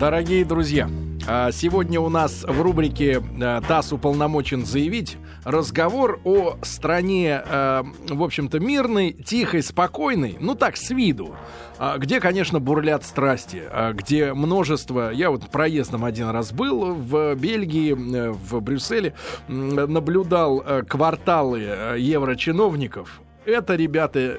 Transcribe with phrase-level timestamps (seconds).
[0.00, 0.88] Дорогие друзья,
[1.28, 8.22] а, сегодня у нас в рубрике а, «ТАСС уполномочен заявить» разговор о стране, а, в
[8.22, 11.34] общем-то, мирной, тихой, спокойной, ну так, с виду,
[11.98, 15.10] где, конечно, бурлят страсти, где множество...
[15.10, 19.12] Я вот проездом один раз был в Бельгии, в Брюсселе,
[19.48, 21.60] наблюдал кварталы
[21.98, 23.20] еврочиновников.
[23.44, 24.38] Это, ребята,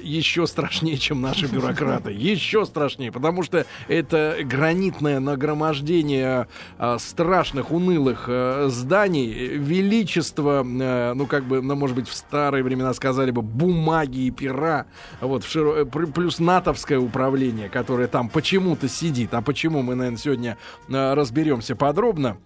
[0.00, 2.12] еще страшнее, чем наши бюрократы.
[2.26, 11.26] Еще страшнее, потому что это гранитное нагромождение а, страшных, унылых а, зданий, величество, а, ну,
[11.26, 14.86] как бы, ну, может быть, в старые времена сказали бы, бумаги и пера,
[15.20, 15.84] вот, в широ...
[15.84, 20.56] плюс натовское управление, которое там почему-то сидит, а почему мы, наверное, сегодня
[20.88, 22.38] разберемся подробно.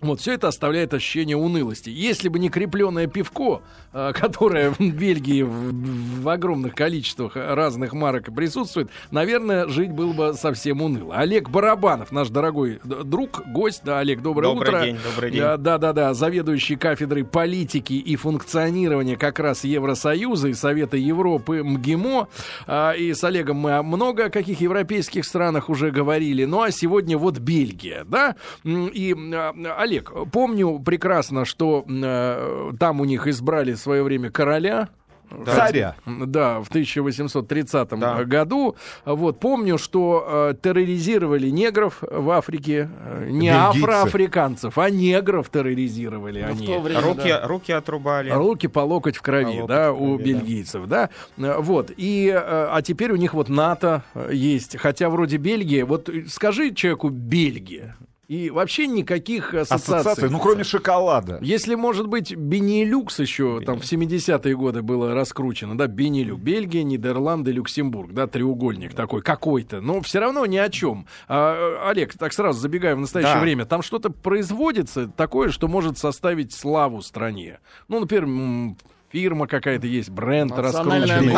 [0.00, 1.90] Вот все это оставляет ощущение унылости.
[1.90, 3.62] Если бы не крепленное пивко,
[3.92, 10.34] э, которое в Бельгии в, в огромных количествах разных марок присутствует, наверное, жить было бы
[10.34, 11.16] совсем уныло.
[11.16, 14.84] Олег Барабанов, наш дорогой друг, гость, да, Олег, доброе добрый утро.
[14.84, 15.40] День, добрый день.
[15.40, 22.28] Да, да, да, заведующий кафедрой политики и функционирования как раз Евросоюза и Совета Европы МГИМО.
[22.66, 26.44] А, и с Олегом мы много о каких европейских странах уже говорили.
[26.44, 28.36] Ну а сегодня вот Бельгия, да?
[28.64, 29.52] И а,
[29.88, 34.88] Олег, помню прекрасно, что э, там у них избрали в свое время короля,
[35.30, 35.54] да.
[35.54, 35.94] Царя.
[36.06, 38.24] Да, в 1830 да.
[38.24, 38.76] году.
[39.04, 42.88] Вот, помню, что э, терроризировали негров в Африке.
[43.04, 43.84] Э, не Бельгийцы.
[43.84, 46.78] афроафриканцев, а негров терроризировали ну, они.
[46.78, 47.46] Время, руки, да.
[47.46, 48.30] руки отрубали.
[48.30, 51.10] Руки по локоть в крови, да, в крови, у бельгийцев, да.
[51.36, 51.60] да.
[51.60, 54.78] Вот, и, э, а теперь у них вот НАТО есть.
[54.78, 57.96] Хотя вроде Бельгия, вот скажи человеку Бельгия,
[58.28, 59.96] и вообще никаких ассоциаций.
[59.96, 60.30] ассоциаций.
[60.30, 61.38] Ну, кроме шоколада.
[61.40, 63.64] Если, может быть, Бенилюкс еще Бени.
[63.64, 69.80] там в 70-е годы было раскручено, да, Бенилюк, Бельгия, Нидерланды, Люксембург, да, треугольник такой какой-то,
[69.80, 71.06] но все равно ни о чем.
[71.26, 73.40] А, Олег, так сразу забегая в настоящее да.
[73.40, 77.60] время, там что-то производится такое, что может составить славу стране.
[77.88, 78.76] Ну, например,
[79.10, 81.32] фирма какая-то есть, бренд раскрученный.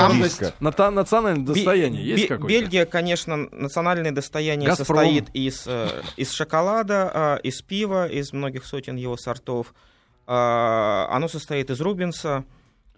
[0.60, 2.48] Ната- национальное достояние есть какое-то?
[2.48, 4.98] Бельгия, конечно, национальное достояние Газпром.
[4.98, 9.74] состоит из, э, из шоколада, э, из пива, из многих сотен его сортов.
[10.26, 12.44] Э, оно состоит из рубинса.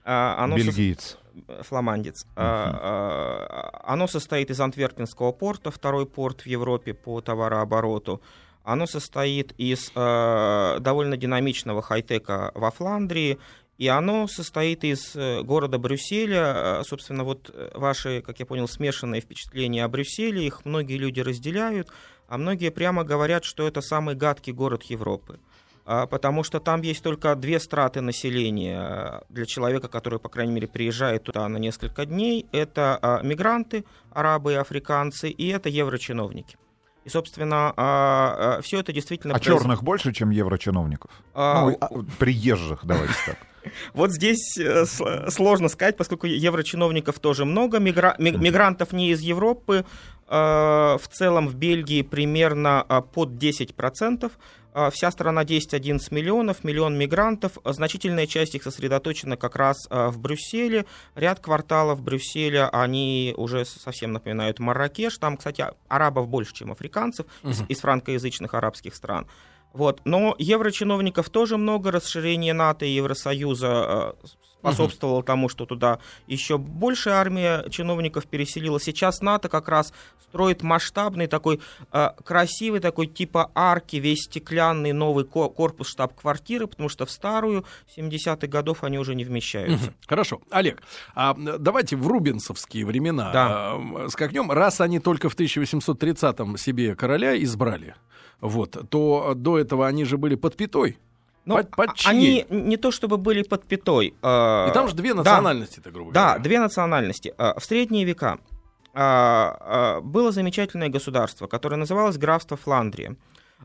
[0.04, 1.16] Оно Бельгиец.
[1.56, 1.62] Со...
[1.62, 2.26] Фламандец.
[2.36, 3.70] Uh-huh.
[3.84, 8.20] Оно состоит из Антверпенского порта, второй порт в Европе по товарообороту.
[8.64, 13.38] Оно состоит из э, довольно динамичного хай-тека во Фландрии,
[13.78, 16.80] и оно состоит из э, города Брюсселя.
[16.80, 21.20] Э, собственно, вот э, ваши, как я понял, смешанные впечатления о Брюсселе, их многие люди
[21.20, 21.88] разделяют,
[22.28, 25.40] а многие прямо говорят, что это самый гадкий город Европы.
[25.84, 30.68] А, потому что там есть только две страты населения для человека, который, по крайней мере,
[30.68, 32.46] приезжает туда на несколько дней.
[32.52, 36.56] Это а, мигранты, арабы и африканцы, и это еврочиновники.
[37.04, 39.34] И, собственно, а, все это действительно...
[39.34, 39.46] А произ...
[39.46, 41.10] черных больше, чем еврочиновников?
[41.34, 41.62] А...
[41.64, 43.36] Ну, приезжих, давайте так.
[43.94, 44.84] Вот здесь э,
[45.28, 48.16] сложно сказать, поскольку еврочиновников тоже много, мигра...
[48.18, 49.84] мигрантов не из Европы,
[50.28, 54.30] э, в целом в Бельгии примерно э, под 10%.
[54.90, 57.58] Вся страна 10-11 миллионов, миллион мигрантов.
[57.64, 60.86] Значительная часть их сосредоточена как раз в Брюсселе.
[61.14, 65.18] Ряд кварталов Брюсселя, они уже совсем напоминают Марракеш.
[65.18, 67.50] Там, кстати, арабов больше, чем африканцев угу.
[67.50, 69.26] из, из франкоязычных арабских стран.
[69.72, 70.00] Вот.
[70.04, 74.26] Но еврочиновников тоже много, расширение НАТО и Евросоюза э,
[74.62, 75.24] способствовало угу.
[75.24, 78.80] тому, что туда еще больше армия чиновников переселила.
[78.80, 81.60] Сейчас НАТО как раз строит масштабный такой
[81.92, 87.64] э, красивый такой типа арки, весь стеклянный новый корпус штаб-квартиры, потому что в старую
[87.96, 89.88] 70-х годов они уже не вмещаются.
[89.88, 89.94] Угу.
[90.06, 90.40] Хорошо.
[90.50, 90.82] Олег,
[91.14, 93.74] а давайте в рубинсовские времена да.
[93.76, 94.50] э, скакнем.
[94.50, 97.94] Раз они только в 1830-м себе короля избрали,
[98.42, 100.98] вот, то до этого они же были под пятой.
[101.46, 104.14] Ну, под, под они не то чтобы были под пятой.
[104.22, 106.34] Э, И там же две национальности-то, грубо говоря.
[106.34, 107.32] Да, две национальности.
[107.38, 108.38] Э, в средние века
[108.94, 113.16] было замечательное государство, которое называлось графство Фландрия,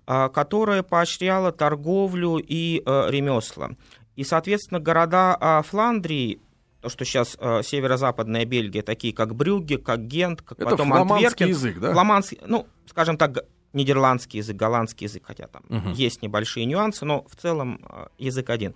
[0.06, 3.72] которое поощряло торговлю и ремесла.
[4.16, 6.40] И, соответственно, города Фландрии
[6.80, 11.50] то, что сейчас северо-западная Бельгия, такие как Брюгге, как Гент, как Это потом Антверпен.
[11.50, 11.92] язык, да?
[11.92, 13.40] Фламандский, ну, скажем так,
[13.74, 15.90] нидерландский язык, голландский язык, хотя там угу.
[15.90, 18.74] есть небольшие нюансы, но в целом э, язык один.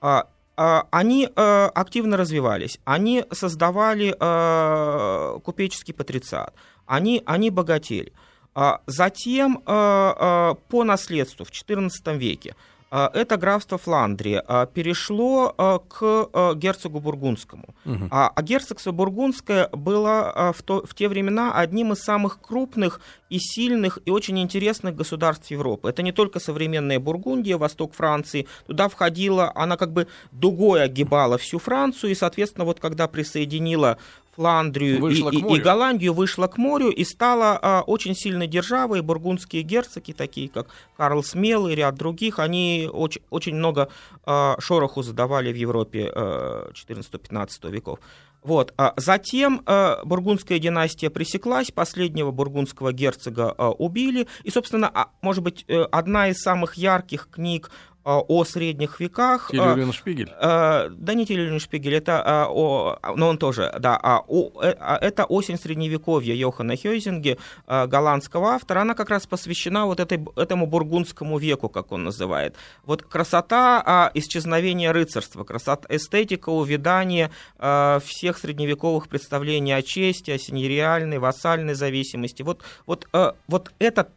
[0.00, 6.54] А, а, они э, активно развивались, они создавали э, купеческий патрициат,
[6.86, 8.12] они, они богатели.
[8.56, 12.54] А затем по наследству в XIV веке
[12.90, 14.42] это графство Фландрия,
[14.72, 15.54] перешло
[15.88, 17.74] к герцогу Бургундскому.
[17.84, 18.08] Угу.
[18.10, 23.00] А, а герцогство Бургундское было в, то, в те времена одним из самых крупных
[23.30, 25.88] и сильных и очень интересных государств Европы.
[25.88, 28.46] Это не только современная Бургундия, восток Франции.
[28.66, 33.98] Туда входила, она как бы дугой огибала всю Францию, и, соответственно, вот когда присоединила
[34.36, 39.02] Фландрию и, и, и Голландию, вышла к морю и стала а, очень сильной державой.
[39.02, 43.88] Бургундские герцоги, такие как Карл Смелый и ряд других, они очень, очень много
[44.24, 47.98] а, шороху задавали в Европе а, 14-15 веков.
[48.44, 48.74] Вот.
[48.76, 54.28] А затем э, бургундская династия пресеклась, последнего бургундского герцога э, убили.
[54.42, 57.70] И, собственно, а, может быть, э, одна из самых ярких книг
[58.04, 59.50] о средних веках.
[59.50, 60.30] Тилюлин Шпигель?
[60.38, 64.74] А, да не Тилюлин Шпигель, это, а, о, но он тоже, да, а, о, э,
[65.00, 68.80] это «Осень Средневековья» Йохана Хёйзинге, голландского автора.
[68.80, 72.54] Она как раз посвящена вот этой, этому бургундскому веку, как он называет.
[72.84, 81.74] Вот красота исчезновения рыцарства, красота, эстетика, увядание всех средневековых представлений о чести, о синериальной, вассальной
[81.74, 82.42] зависимости.
[82.42, 83.08] Вот, вот,
[83.48, 84.08] вот это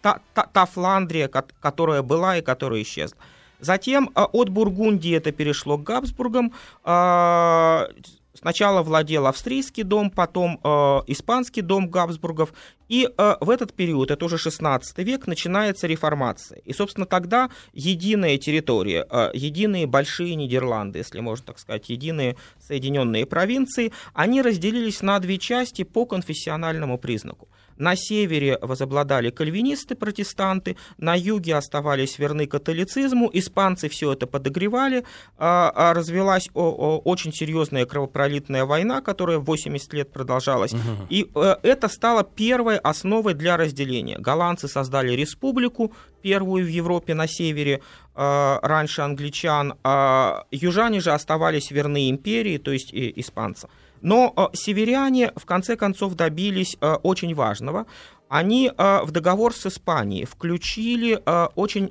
[0.00, 3.18] та, та, та Фландрия, которая была и которая исчезла.
[3.60, 6.52] Затем а, от Бургундии это перешло к Габсбургам.
[6.84, 7.88] А,
[8.34, 10.68] сначала владел австрийский дом, потом э,
[11.08, 12.52] испанский дом Габсбургов.
[12.88, 16.60] И э, в этот период, это уже 16 век, начинается реформация.
[16.64, 22.36] И, собственно, тогда единая территория, э, единые большие Нидерланды, если можно так сказать, единые
[22.66, 27.48] соединенные провинции, они разделились на две части по конфессиональному признаку.
[27.78, 35.04] На севере возобладали кальвинисты-протестанты, на юге оставались верны католицизму, испанцы все это подогревали,
[35.38, 41.06] а, а развелась очень серьезная кровопролитная война, которая 80 лет продолжалась, угу.
[41.08, 44.18] и э, это стало первой основой для разделения.
[44.18, 45.92] Голландцы создали республику,
[46.22, 47.80] первую в Европе на севере,
[48.14, 53.70] э, раньше англичан, а южане же оставались верны империи, то есть испанцам.
[54.00, 57.86] Но э, северяне в конце концов добились э, очень важного.
[58.28, 61.18] Они в договор с Испанией включили
[61.54, 61.90] очень,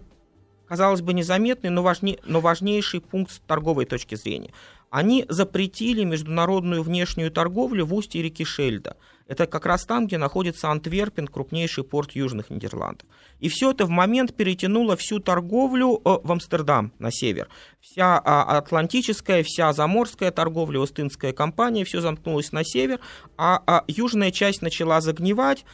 [0.68, 4.51] казалось бы, незаметный, но, важней, но важнейший пункт с торговой точки зрения.
[4.89, 8.98] Они запретили международную внешнюю торговлю в устье реки Шельда–
[9.28, 13.07] это как раз там, где находится Антверпен, крупнейший порт Южных Нидерландов.
[13.39, 17.50] И все это в момент перетянуло всю торговлю э, в Амстердам на север.
[17.81, 23.00] Вся а, атлантическая, вся заморская торговля, Остинская компания, все замкнулось на север,
[23.38, 25.66] а, а южная часть начала загнивать,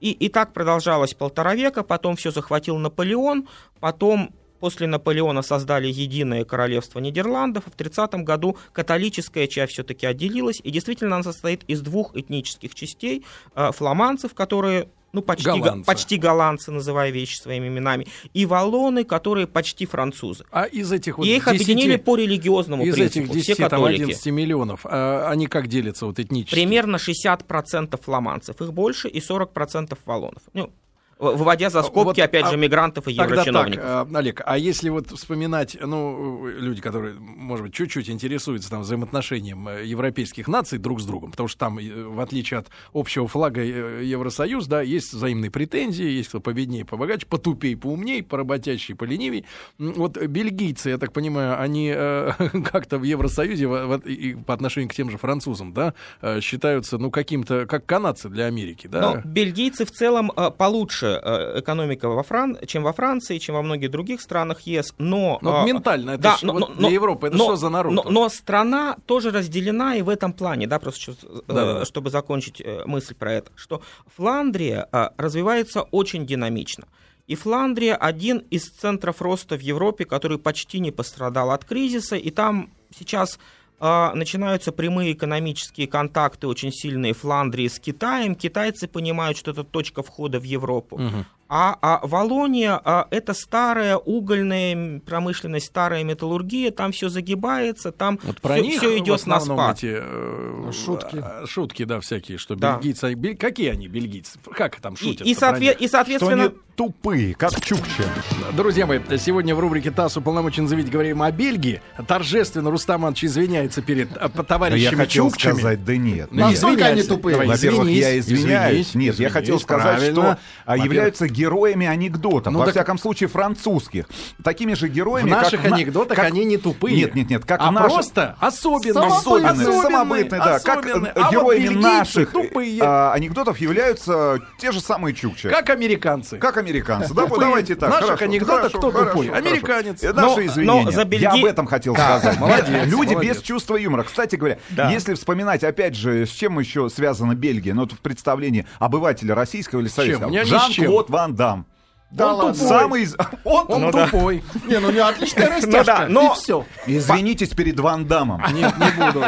[0.00, 3.48] и, и так продолжалось полтора века, потом все захватил Наполеон,
[3.80, 7.64] потом После Наполеона создали единое королевство Нидерландов.
[7.66, 10.60] В 30 году католическая часть все-таки отделилась.
[10.62, 13.24] И действительно она состоит из двух этнических частей.
[13.54, 15.86] Э, фламандцев, которые ну, почти голландцы.
[15.86, 20.44] почти голландцы, называя вещи своими именами, и валлоны, которые почти французы.
[20.50, 23.32] А из этих вот И их 10, объединили по религиозному из принципу.
[23.32, 26.54] Из этих 10, там, 11 миллионов, а они как делятся вот этнически?
[26.54, 30.42] Примерно 60% фламандцев, их больше, и 40% валлонов.
[30.52, 30.70] Ну,
[31.18, 33.84] выводя за скобки, вот, опять а, же, мигрантов и еврочиновников.
[33.84, 39.68] Так, Олег, а если вот вспоминать, ну, люди, которые, может быть, чуть-чуть интересуются там взаимоотношением
[39.68, 43.60] э, европейских наций друг с другом, потому что там, э, в отличие от общего флага
[43.60, 49.44] э, Евросоюз, да, есть взаимные претензии, есть кто победнее, побогаче, потупее, поумнее, поработящий, поленивей.
[49.78, 52.30] Вот бельгийцы, я так понимаю, они э,
[52.70, 55.94] как-то в Евросоюзе в, в, и по отношению к тем же французам, да,
[56.40, 59.00] считаются, ну, каким-то, как канадцы для Америки, да?
[59.00, 62.58] Но бельгийцы в целом получше лучше э, экономика во Фран...
[62.66, 65.38] чем во Франции, чем во многих других странах ЕС, но...
[65.42, 67.68] Но а, ментально, это да, ж, но, вот но, для Европы, это но, что за
[67.68, 67.92] народ?
[67.92, 71.12] Но, но страна тоже разделена и в этом плане, да, просто
[71.46, 73.82] да, чтобы закончить э, мысль про это, что
[74.16, 76.84] Фландрия развивается очень динамично.
[77.26, 82.30] И Фландрия один из центров роста в Европе, который почти не пострадал от кризиса, и
[82.30, 83.38] там сейчас
[83.80, 88.34] начинаются прямые экономические контакты очень сильные Фландрии с Китаем.
[88.34, 90.96] Китайцы понимают, что это точка входа в Европу.
[90.96, 91.24] Угу.
[91.48, 98.40] А, а Волония а, это старая угольная промышленность, старая металлургия, там все загибается, там вот
[98.42, 99.78] про все, них все идет на спад.
[99.78, 101.22] Эти, э, шутки.
[101.22, 102.76] А, шутки, да, всякие, что да.
[102.76, 103.14] бельгийцы.
[103.14, 104.38] Бель, какие они бельгийцы?
[104.52, 105.26] Как там шутят?
[105.26, 106.44] И, и, соответ, и соответственно.
[106.44, 108.04] Что они тупые, как чукчи.
[108.52, 111.82] Друзья мои, сегодня в рубрике ТАСС уполномочен заявить говорим о Бельгии.
[112.06, 115.54] Торжественно Рустам Иванович извиняется перед э, товарищами я хотел чукчами.
[115.54, 116.30] сказать, да нет.
[116.30, 117.36] Насколько они тупые?
[117.36, 118.26] Во-первых, я извиняюсь.
[118.26, 120.22] Извинись, нет, извинись, я хотел сказать, правильно.
[120.22, 122.74] что а, являются героями анекдотов, ну, во так...
[122.74, 124.06] всяком случае французских.
[124.42, 126.26] Такими же героями, В наших как анекдотах как...
[126.26, 126.96] они не тупые.
[126.96, 127.88] Нет, нет, нет, как а наши...
[127.88, 129.06] просто особенные.
[129.06, 130.54] Особенные, особенные, самобытные, да.
[130.56, 131.12] Особенные.
[131.12, 132.82] Как а героями вот наших тупые.
[132.82, 135.48] А, анекдотов являются те же самые чукчи.
[135.48, 136.38] Как американцы.
[136.38, 137.90] Как американцы, да, давайте так.
[137.90, 139.28] Наших анекдотах кто тупой?
[139.28, 140.02] Американец.
[140.02, 141.18] Наши извинения.
[141.18, 142.38] Я об этом хотел сказать.
[142.86, 144.02] Люди без чувства юмора.
[144.02, 144.58] Кстати говоря,
[144.90, 149.88] если вспоминать, опять же, с чем еще связана Бельгия, ну, в представлении обывателя российского или
[149.88, 150.44] советского.
[150.44, 151.64] Жан-Клод Ван Дам.
[152.10, 152.54] Да он ладно.
[152.54, 152.68] тупой.
[152.68, 153.08] Самый...
[153.44, 154.42] Он, он ну, тупой.
[154.54, 154.60] Да.
[154.66, 155.78] Не, ну у него отличная растяжка.
[155.78, 156.32] Ну, да, но...
[156.32, 156.66] И все.
[156.86, 158.42] Извинитесь перед Ван Дамом.
[158.52, 159.24] Не, не буду,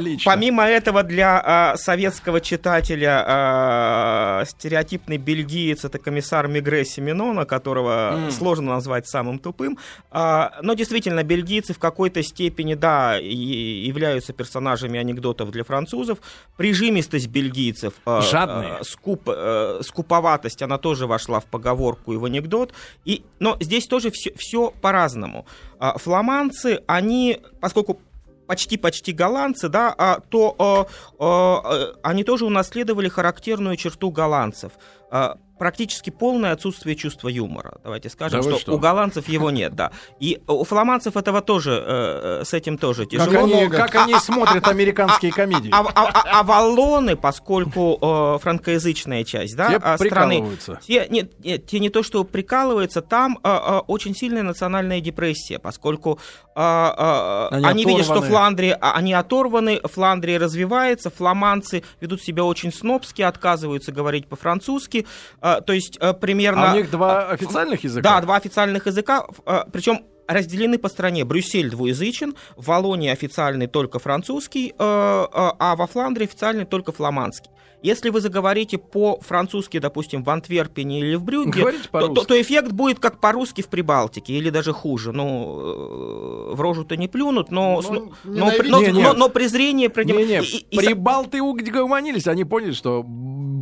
[0.00, 0.32] лично.
[0.32, 8.30] Помимо этого, для а, советского читателя а, стереотипный бельгиец это комиссар Мигре Семенона, которого mm.
[8.30, 9.78] сложно назвать самым тупым.
[10.10, 16.18] А, но действительно, бельгийцы в какой-то степени, да, являются персонажами анекдотов для французов.
[16.56, 18.76] Прижимистость бельгийцев, а, Жадные.
[18.80, 22.72] А, скуп, а, скуповатость, она тоже вошла в поговорку и в анекдот.
[23.04, 25.44] И, но здесь тоже все, все по-разному.
[25.78, 28.00] А, фламандцы, они, поскольку
[28.46, 30.86] почти-почти голландцы, да, а, то а,
[31.18, 34.72] а, они тоже унаследовали характерную черту голландцев
[35.62, 37.78] практически полное отсутствие чувства юмора.
[37.84, 39.92] Давайте скажем, да что, что у голландцев его нет, да.
[40.18, 43.30] И у фламандцев этого тоже, э, э с этим тоже тяжело.
[43.30, 45.70] Как они, как они смотрят американские комедии.
[45.72, 50.44] А, а, а, а валлоны, поскольку э, франкоязычная часть да, те страны,
[50.84, 55.60] те, нет, нет, те не то, что прикалываются, там э, э, очень сильная национальная депрессия,
[55.60, 56.18] поскольку
[56.56, 62.72] э, э, они, они видят, что Фландрия, они оторваны, Фландрия развивается, фламандцы ведут себя очень
[62.72, 65.06] снобски, отказываются говорить по-французски,
[65.40, 66.70] э, а, то есть э, примерно...
[66.70, 68.02] А у них два официальных языка?
[68.02, 71.24] Да, два официальных языка, э, причем разделены по стране.
[71.24, 77.50] Брюссель двуязычен, в Валонии официальный только французский, э, а во Фландрии официальный только фламандский.
[77.82, 82.98] Если вы заговорите по-французски, допустим, в Антверпене или в Брюгге, то, то, то эффект будет
[82.98, 85.12] как по-русски в Прибалтике, или даже хуже.
[85.12, 89.90] Ну, в рожу-то не плюнут, но, ну, но, но, но, но, но презрение...
[90.04, 93.04] Не, не, и, и, Прибалты угомонились, они поняли, что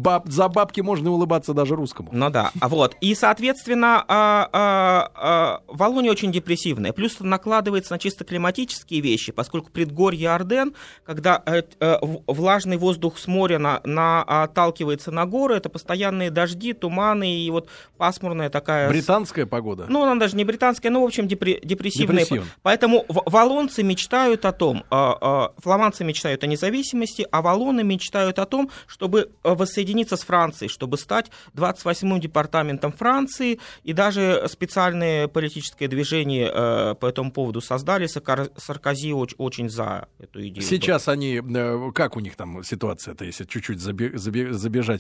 [0.01, 2.11] баб, за бабки можно улыбаться даже русскому.
[2.13, 2.97] Ну да, а вот.
[3.01, 6.93] И, соответственно, а, а, а, Волония очень депрессивная.
[6.93, 10.75] Плюс накладывается на чисто климатические вещи, поскольку предгорье Орден,
[11.05, 16.73] когда э, э, влажный воздух с моря на, на, отталкивается на горы, это постоянные дожди,
[16.73, 18.89] туманы и вот пасмурная такая...
[18.89, 19.87] Британская погода?
[19.89, 22.25] Ну, она даже не британская, но, в общем, депре- депрессивная.
[22.25, 22.51] Депрессивная.
[22.63, 28.47] Поэтому валонцы мечтают о том, а, а, фламандцы мечтают о независимости, а валоны мечтают о
[28.47, 35.89] том, чтобы воссоединиться объединиться с Францией, чтобы стать 28-м департаментом Франции, и даже специальное политическое
[35.89, 38.07] движение э, по этому поводу создали.
[38.07, 40.67] Саркози очень, очень за эту идею.
[40.67, 44.00] Сейчас они, э, как у них там ситуация-то, если чуть-чуть забежать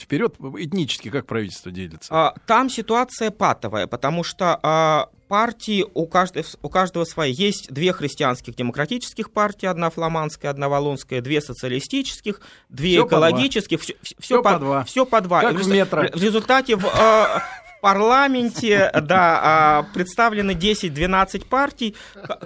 [0.02, 2.12] вперед, этнически как правительство делится?
[2.12, 7.32] А, там ситуация патовая, потому что а, партии у каждого, у каждого свои.
[7.32, 13.78] Есть две христианских демократических партии, одна фламандская, одна валлонская, две социалистических, две все экологических.
[13.78, 14.84] По все, все, все по, по два.
[14.84, 15.40] Все по два.
[15.40, 16.02] Как в, в метро.
[16.12, 17.40] В результате в, э,
[17.80, 21.96] парламенте, да, а, представлены 10-12 партий,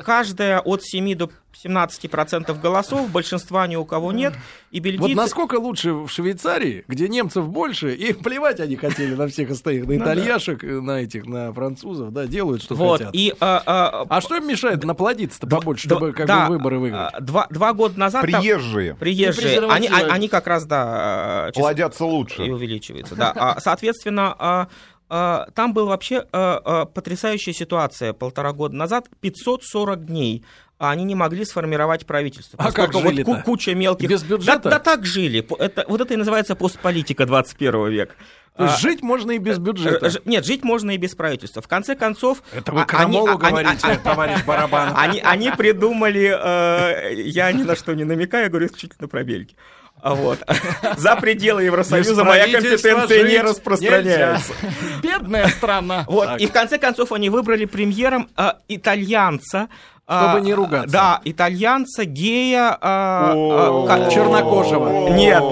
[0.05, 1.31] каждая от 7 до
[1.65, 4.35] 17% голосов, большинства ни у кого нет,
[4.71, 5.15] и бельгийцы...
[5.15, 9.87] Вот насколько лучше в Швейцарии, где немцев больше, и плевать они хотели на всех остальных,
[9.87, 13.15] на ну итальяшек, на этих, на французов, да, делают, что вот, хотят.
[13.15, 17.13] И, а, а, а что им мешает наплодиться-то побольше, чтобы как да, бы выборы выиграть?
[17.21, 18.23] Два, два года назад...
[18.23, 18.91] Приезжие.
[18.91, 19.61] Там, приезжие.
[19.69, 21.51] Они, они как раз, да...
[21.55, 22.45] Плодятся лучше.
[22.45, 23.57] И увеличиваются, да.
[23.61, 24.69] Соответственно, а,
[25.55, 29.09] там была вообще а, а, потрясающая ситуация полтора года назад.
[29.21, 30.45] 540 дней
[30.79, 32.59] они не могли сформировать правительство.
[32.61, 34.09] А как жили вот куча мелких...
[34.09, 34.65] Без бюджета?
[34.65, 35.47] Да, да так жили.
[35.59, 38.15] Это, вот это и называется постполитика 21 века.
[38.57, 40.11] То есть а, жить можно и без бюджета?
[40.11, 41.63] Ж, нет, жить можно и без правительства.
[41.63, 42.43] В конце концов...
[42.53, 44.97] Это вы Крамолу они, говорите, они, товарищ Барабанов.
[44.97, 46.33] Они, они придумали...
[46.37, 49.57] Э, я ни на что не намекаю, я говорю исключительно про Бельгию.
[50.01, 50.39] А вот.
[50.97, 54.53] За пределы Евросоюза моя компетенция не распространяется.
[55.03, 56.05] Бедная страна.
[56.07, 56.41] Вот.
[56.41, 59.69] И в конце концов они выбрали премьером э, итальянца,
[60.07, 60.93] чтобы а, не ругаться.
[60.93, 63.33] Да, итальянца, гея, а,
[63.89, 65.09] а, чернокожего.
[65.09, 65.43] Нет.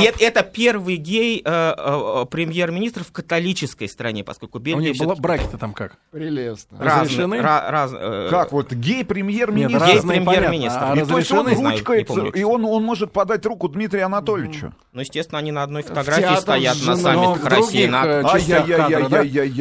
[0.00, 4.92] И это первый гей премьер-министр в католической стране, поскольку Бельгия...
[5.00, 5.98] У них браки-то там как?
[6.10, 6.78] Прелестно.
[6.80, 7.36] Разрешены?
[7.36, 9.86] Э, как вот гей премьер-министр?
[9.86, 10.78] Гей премьер-министр.
[10.80, 12.30] А разрешены?
[12.34, 14.72] И он может подать руку Дмитрию Анатольевичу.
[14.92, 17.86] Ну, естественно, они на одной фотографии стоят на саммитах России.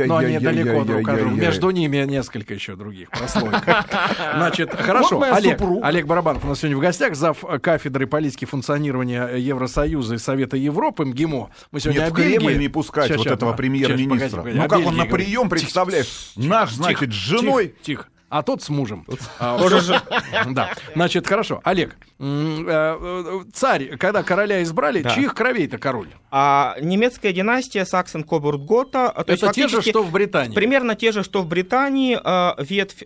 [0.07, 1.35] Но они далеко друг от друга.
[1.35, 3.66] Между ними несколько еще других прослойка.
[4.35, 5.21] Значит, хорошо.
[5.21, 10.57] Олег, Олег Барабанов у нас сегодня в гостях, зав кафедры политики функционирования Евросоюза и Совета
[10.57, 11.49] Европы МГИМО.
[11.71, 14.43] Мы сегодня Нет, в Кремль не пускать вот этого премьер-министра.
[14.43, 16.31] Ну как он на прием, представляешь?
[16.35, 17.75] Наш, значит, с женой.
[17.81, 19.05] Тихо а тот с мужем.
[19.39, 20.01] А, Тоже же.
[20.49, 20.71] Да.
[20.93, 21.61] Значит, хорошо.
[21.63, 25.09] Олег, царь, когда короля избрали, да.
[25.11, 26.09] чьих кровей-то король?
[26.31, 30.53] А, немецкая династия саксен кобурт гота Это те же, что в Британии?
[30.53, 33.03] Примерно те же, что в Британии, э, ветвь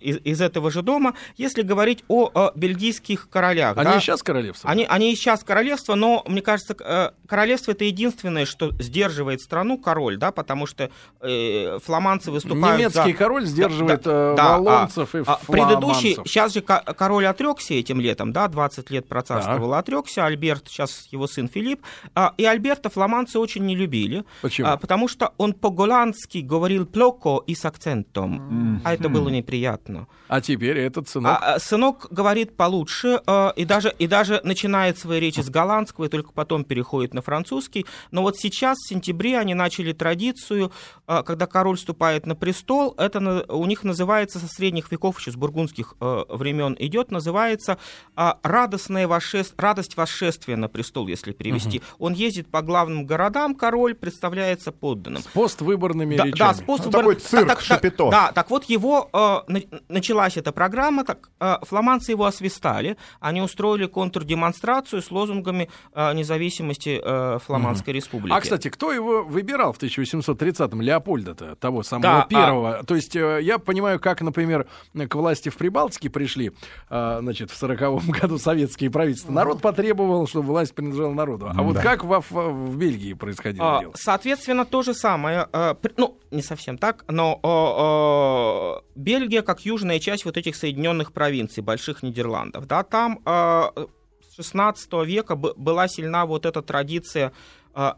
[0.00, 1.14] из, из этого же дома.
[1.36, 3.76] Если говорить о, бельгийских королях.
[3.76, 4.70] Они да, сейчас королевство?
[4.70, 10.32] Они, они сейчас королевство, но, мне кажется, королевство это единственное, что сдерживает страну король, да,
[10.32, 10.90] потому что
[11.20, 16.52] э, фламандцы выступают Немецкий за король сдерживает да, э, да, а, и а, Предыдущий, сейчас
[16.54, 19.78] же король отрекся этим летом, да, 20 лет процарствовал, да.
[19.78, 21.82] отрекся, Альберт, сейчас его сын Филипп,
[22.14, 24.24] а, и Альберта фламандцы очень не любили.
[24.42, 24.68] Почему?
[24.68, 28.80] А, потому что он по-голландски говорил плоко и с акцентом, mm-hmm.
[28.84, 30.06] а это было неприятно.
[30.28, 31.38] А теперь этот сынок?
[31.40, 33.20] А, а сынок говорит получше,
[33.56, 37.86] и, даже, и даже начинает свои речи с голландского, и только потом переходит на французский.
[38.10, 40.72] Но вот сейчас, в сентябре, они начали традицию,
[41.06, 45.94] когда король вступает на престол, это у них называется со средних веков, еще с бургундских
[46.00, 47.78] времен идет, называется
[48.16, 51.78] э, радостное восшествие, радость восшествия на престол, если перевести.
[51.78, 52.06] Угу.
[52.06, 55.22] Он ездит по главным городам, король представляется подданным.
[55.22, 56.38] С поствыборными да, речами.
[56.38, 57.04] Да, с поствыбор...
[57.04, 58.10] ну, Такой цирк, так, шапито.
[58.10, 59.08] Да, так вот его,
[59.48, 66.12] э, началась эта программа, так, э, фламандцы его освистали, они устроили контрдемонстрацию с лозунгами э,
[66.12, 67.96] независимости э, Фламандской угу.
[67.96, 68.34] республики.
[68.34, 70.82] А, кстати, кто его выбирал в 1830-м?
[70.82, 72.78] Леопольда-то, того самого да, первого.
[72.78, 72.84] А...
[72.84, 76.52] То есть есть э, я понимаю, как, например, к власти в Прибалтике пришли,
[76.90, 79.32] э, значит, в сороковом году советские правительства.
[79.32, 81.50] Народ потребовал, чтобы власть принадлежала народу.
[81.54, 81.82] А вот да.
[81.82, 83.92] как во, в Бельгии происходило а, дело?
[83.96, 85.48] Соответственно, то же самое.
[85.52, 92.02] Э, ну, не совсем так, но Бельгия как южная часть вот этих соединенных провинций, больших
[92.02, 97.32] Нидерландов, да, там с 16 века была сильна вот эта традиция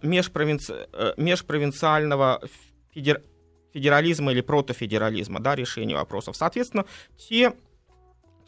[0.02, 0.88] межпровинци...
[1.16, 2.40] межпровинциального
[2.92, 3.22] федер
[3.72, 6.36] федерализма или протофедерализма, да, решения вопросов.
[6.36, 6.84] Соответственно,
[7.16, 7.52] те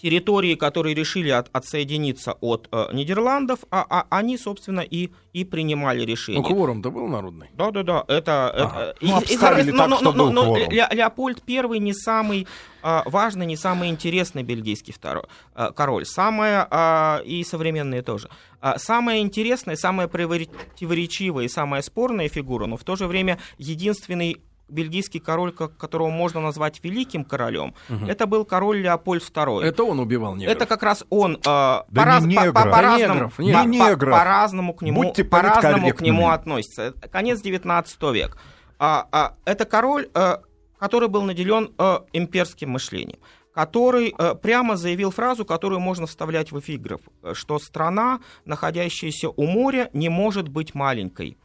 [0.00, 6.04] территории, которые решили от, отсоединиться от э, Нидерландов, а, а они, собственно, и, и принимали
[6.04, 6.42] решение.
[6.42, 7.48] Ну, кворум-то был народный.
[7.54, 8.04] Да, да, да.
[8.08, 8.80] Это, ага.
[8.80, 12.46] это, ну, и, и, так, но, но, но, но Ле, Леопольд I не самый
[12.82, 16.06] э, важный, не самый интересный бельгийский второй, э, король.
[16.06, 18.30] Самое, э, и современные тоже.
[18.62, 24.40] Э, самая интересная, самая противоречивая и самая спорная фигура, но в то же время единственный
[24.70, 28.06] бельгийский король, которого можно назвать великим королем, угу.
[28.06, 29.62] это был король Леопольд II.
[29.62, 30.56] Это он убивал негров.
[30.56, 34.12] Это как раз он э, да по, раз, по, по, по, разному, не по, негров.
[34.12, 36.94] по, по разному к нему, по разному к нему относится.
[37.10, 38.38] Конец 19 века.
[38.78, 40.40] А, а, это король, а,
[40.78, 43.18] который был наделен а, имперским мышлением
[43.52, 47.00] который э, прямо заявил фразу, которую можно вставлять в эпиграф,
[47.32, 51.36] что страна, находящаяся у моря, не может быть маленькой.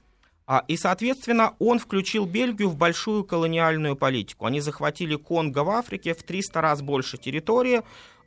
[0.47, 4.45] А, и, соответственно, он включил Бельгию в большую колониальную политику.
[4.45, 7.81] Они захватили Конго в Африке в 300 раз больше территории.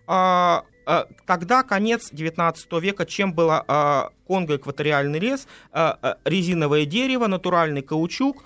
[0.07, 5.47] А, а, тогда конец 19 века, чем было Конго экваториальный лес,
[6.25, 8.43] резиновое дерево, натуральный каучук,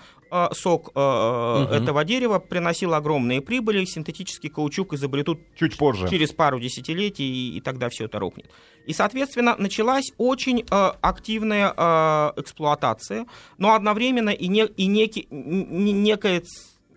[0.52, 1.00] сок угу.
[1.00, 7.60] этого дерева приносил огромные прибыли, синтетический каучук изобретут чуть позже, через пару десятилетий, и, и
[7.60, 8.50] тогда все это рухнет.
[8.86, 13.26] И, соответственно, началась очень э, активная э, эксплуатация,
[13.58, 16.42] но одновременно и, не, и неки, не, некая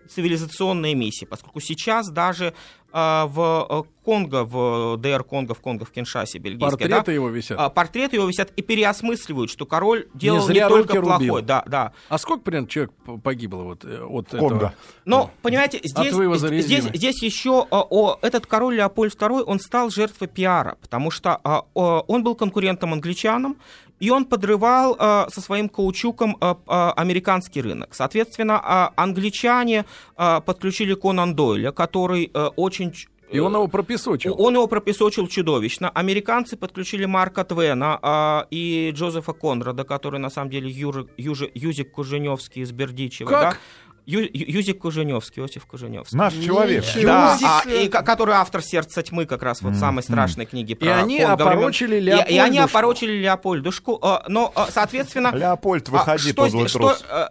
[0.06, 2.54] цивилизационная миссия, поскольку сейчас даже
[2.98, 6.78] а, в э, Конго, в ДР Конго, в Конго, в Киншасе, бельгийской.
[6.78, 7.58] Портреты да, его висят.
[7.60, 11.28] А, портреты его висят и переосмысливают, что король делал не, не только плохой.
[11.28, 11.44] Рубил.
[11.44, 11.92] Да, да.
[12.08, 12.92] А сколько примерно человек
[13.22, 14.46] погибло вот э, от Конго.
[14.46, 14.74] этого?
[15.04, 20.78] Но, понимаете, здесь, здесь, здесь еще о, этот король Леопольд II, он стал жертвой пиара,
[20.80, 21.36] потому что
[21.74, 23.56] он был конкурентом англичанам,
[24.00, 27.94] и он подрывал э, со своим каучуком э, э, американский рынок.
[27.94, 29.84] Соответственно, э, англичане
[30.16, 32.92] э, подключили Конан Дойля, который э, очень
[33.30, 34.36] и он его пропесочил.
[34.38, 35.90] Он его пропесочил чудовищно.
[35.90, 41.90] Американцы подключили Марка Твена а, и Джозефа Конрада, который на самом деле Юр, Юж, Юзик
[41.90, 43.28] Куженевский из Бердичева.
[43.28, 43.54] Как?
[43.54, 43.58] Да?
[44.06, 46.16] Ю, Юзик Куженевский, Иосиф Куженевский.
[46.16, 46.84] Наш человек.
[47.02, 49.80] Да, а, и, который автор «Сердца тьмы», как раз вот mm.
[49.80, 52.32] самой страшной книги про И они опорочили Леопольдушку.
[52.32, 53.98] И, и они опорочили Леопольдушку.
[54.00, 55.34] А, но, а, соответственно...
[55.34, 56.98] Леопольд, выходи, что, подлый трус.
[56.98, 57.30] Что,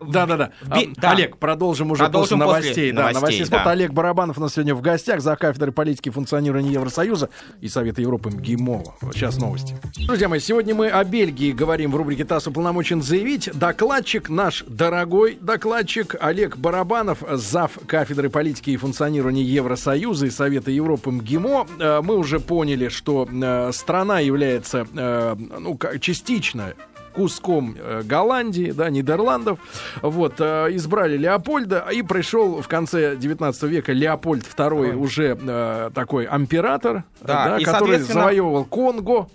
[0.00, 0.52] Да-да-да.
[0.68, 1.10] А, да.
[1.10, 2.70] Олег, продолжим уже продолжим после новостей.
[2.70, 3.64] После да, новостей, новостей спорта.
[3.64, 3.70] Да.
[3.70, 7.30] Олег Барабанов у нас сегодня в гостях за кафедрой политики и функционирования Евросоюза
[7.60, 8.82] и Совета Европы МГИМО.
[9.12, 9.76] Сейчас новости.
[10.06, 13.50] Друзья мои, сегодня мы о Бельгии говорим в рубрике «ТАСС уполномочен заявить».
[13.52, 17.72] Докладчик, наш дорогой докладчик Олег Барабанов, зав.
[17.86, 21.66] кафедры политики и функционирования Евросоюза и Совета Европы МГИМО.
[21.78, 26.74] Э, мы уже поняли, что э, страна является э, ну, частично
[27.16, 29.58] куском э, Голландии, да, Нидерландов.
[30.02, 36.26] Вот, э, избрали Леопольда, и пришел в конце 19 века Леопольд II, уже э, такой
[36.26, 38.20] император, да, да, который соответственно...
[38.20, 39.28] завоевывал Конго.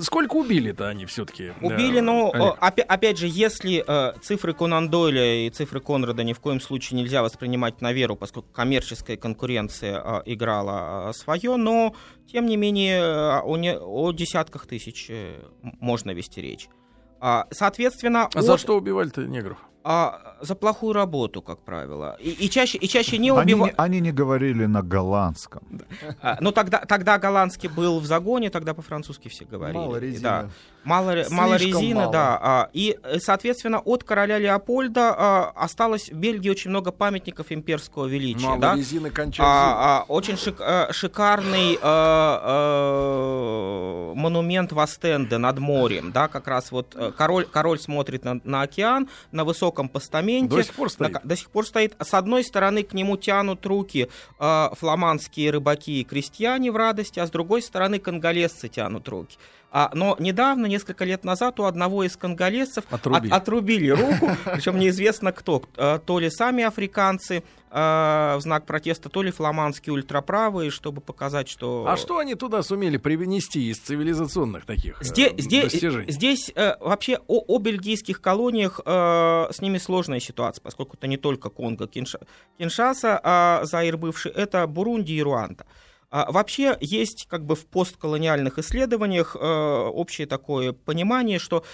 [0.00, 1.52] Сколько убили-то они все-таки?
[1.60, 6.32] Убили, но ну, опять, опять же, если э, цифры Конан Дойля и цифры Конрада ни
[6.32, 11.94] в коем случае нельзя воспринимать на веру, поскольку коммерческая конкуренция э, играла э, свое, но
[12.26, 16.68] тем не менее о, не, о десятках тысяч э, можно вести речь.
[17.26, 18.28] А, соответственно...
[18.34, 18.44] А от...
[18.44, 19.56] за что убивали-то негров?
[19.84, 22.16] А, за плохую работу, как правило.
[22.18, 23.74] И, и чаще, и чаще не убивали.
[23.76, 25.62] Они, они не говорили на голландском.
[26.22, 29.76] А, ну тогда, тогда голландский был в загоне, тогда по-французски все говорили.
[29.76, 30.22] Мало резины.
[30.22, 30.48] Да.
[30.84, 32.12] Мало, мало резины, мало.
[32.12, 32.38] да.
[32.42, 38.46] А, и, соответственно, от короля Леопольда а, осталось в Бельгии очень много памятников имперского величия.
[38.46, 38.74] Мало да?
[38.76, 39.42] резины кончается.
[39.44, 46.46] А, а, очень шик, а, шикарный а, а, монумент в Астенде над морем, да, как
[46.48, 50.56] раз вот э, король, король смотрит на, на океан, на высоком постаменте.
[50.56, 51.12] До сих пор стоит.
[51.12, 51.94] На, до сих пор стоит.
[52.00, 54.08] С одной стороны к нему тянут руки
[54.38, 59.36] а, фламандские рыбаки и крестьяне в радости, а с другой стороны конголезцы тянут руки.
[59.76, 64.78] А, но недавно, несколько лет назад, у одного из конголезцев отрубили, от, отрубили руку, причем
[64.78, 67.42] неизвестно кто, а, то ли сами африканцы
[67.74, 71.86] в знак протеста, то ли фламандские ультраправые, чтобы показать, что...
[71.88, 76.12] А что они туда сумели привнести из цивилизационных таких здесь, э, здесь, достижений?
[76.12, 81.16] Здесь э, вообще о, о бельгийских колониях э, с ними сложная ситуация, поскольку это не
[81.16, 82.20] только Конго, Кинша,
[82.58, 85.66] Киншаса, а Заир бывший, это Бурунди и Руанда.
[86.10, 91.64] А вообще есть как бы в постколониальных исследованиях э, общее такое понимание, что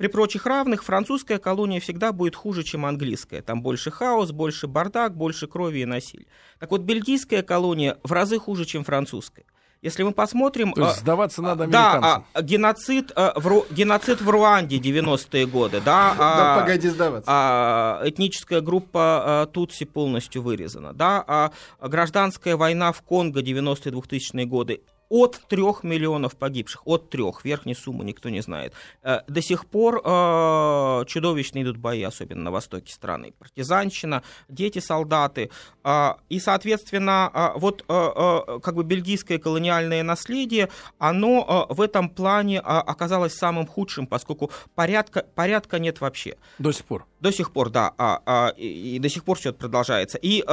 [0.00, 3.42] при прочих равных французская колония всегда будет хуже, чем английская.
[3.42, 6.24] Там больше хаос, больше бардак, больше крови и насилия.
[6.58, 9.44] Так вот, бельгийская колония в разы хуже, чем французская.
[9.82, 10.72] Если мы посмотрим...
[10.72, 12.00] То есть а, сдаваться надо американцам.
[12.00, 16.14] Да, а, геноцид, а, в, геноцид в Руанде 90-е годы, да.
[16.16, 17.30] Да, а, погоди сдаваться.
[17.30, 21.22] А, этническая группа Тутси полностью вырезана, да.
[21.26, 28.04] А гражданская война в Конго 90-е-2000-е годы от 3 миллионов погибших, от 3, верхней суммы
[28.04, 28.72] никто не знает.
[29.02, 33.34] Э, до сих пор э, чудовищно идут бои, особенно на востоке страны.
[33.38, 35.50] Партизанщина, дети, солдаты.
[35.84, 40.68] Э, и, соответственно, э, вот как бы бельгийское колониальное наследие,
[40.98, 46.36] оно в этом плане оказалось самым худшим, поскольку порядка, порядка нет вообще.
[46.58, 47.06] До сих пор?
[47.20, 47.92] До сих пор, да.
[47.98, 50.18] А, а, и, и до сих пор все это продолжается.
[50.22, 50.44] И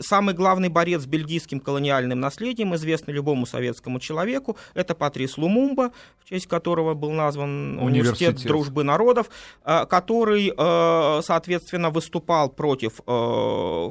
[0.00, 4.56] самый главный борец с бельгийским колониальным наследием, известный любому советскому этому человеку.
[4.74, 9.26] Это Патрис Лумумба, в честь которого был назван университет, университет дружбы народов,
[9.64, 13.90] э, который, э, соответственно, выступал против э,